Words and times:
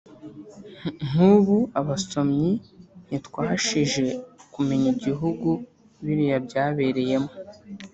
Nk’ 1.07 1.17
ubu 1.33 1.57
abasomyi 1.79 2.51
ntitwashije 3.07 4.05
kumenya 4.53 4.87
igihugu 4.95 5.49
biriya 6.03 6.37
byabereyemo 6.45 7.31